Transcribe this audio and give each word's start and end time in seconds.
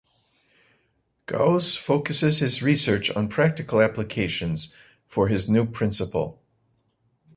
Gause 1.27 1.75
focuses 1.77 2.39
his 2.39 2.63
research 2.63 3.11
on 3.11 3.27
practical 3.27 3.81
applications 3.83 4.75
for 5.05 5.27
his 5.27 5.47
new 5.47 5.63
principle. 5.67 6.41